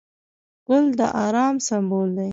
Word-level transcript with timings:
ګل 0.67 0.85
د 0.99 0.99
ارام 1.25 1.55
سمبول 1.67 2.09
دی. 2.17 2.29